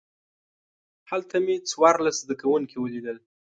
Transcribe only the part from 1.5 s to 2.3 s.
څوارلس